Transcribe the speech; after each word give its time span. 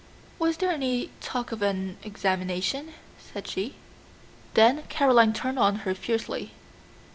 "Was 0.39 0.57
there 0.57 0.71
any 0.71 1.11
talk 1.19 1.51
of 1.51 1.61
an 1.61 1.97
examination?" 2.01 2.93
said 3.19 3.47
she. 3.47 3.75
Then 4.55 4.81
Caroline 4.89 5.31
turned 5.31 5.59
on 5.59 5.75
her 5.85 5.93
fiercely. 5.93 6.53